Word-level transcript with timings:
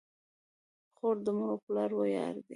خور 0.97 1.15
د 1.25 1.27
مور 1.37 1.49
او 1.53 1.59
پلار 1.65 1.91
ویاړ 1.95 2.35
ده. 2.45 2.49